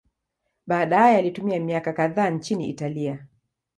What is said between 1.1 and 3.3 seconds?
alitumia miaka kadhaa nchini Italia.